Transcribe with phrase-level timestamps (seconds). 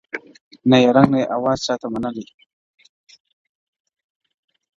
[0.69, 2.25] نه یې رنګ نه یې آواز چاته منلی!!